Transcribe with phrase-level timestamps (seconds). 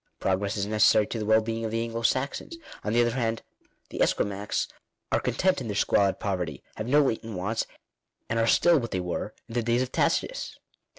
[0.19, 3.43] Progress is necessary to the well being of the Anglo Saxons; on the other hand
[3.91, 4.47] the Esquimaux
[5.11, 7.67] are content in their squalid poverty, have no latent wants,
[8.27, 10.57] and are still what they were in the days of Tacitus.